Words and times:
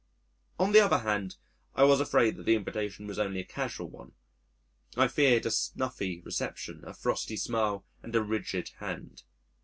On 0.59 0.71
the 0.71 0.79
other 0.79 0.97
hand, 0.97 1.37
I 1.75 1.83
was 1.83 1.99
afraid 2.01 2.35
that 2.37 2.47
the 2.47 2.55
invitation 2.55 3.05
was 3.05 3.19
only 3.19 3.39
a 3.41 3.45
casual 3.45 3.87
one, 3.87 4.13
I 4.97 5.07
feared 5.07 5.45
a 5.45 5.51
snuffy 5.51 6.21
reception, 6.21 6.81
a 6.87 6.93
frosty 6.95 7.37
smile 7.37 7.85
and 8.01 8.15
a 8.15 8.23
rigid 8.23 8.69
hand. 8.79 9.21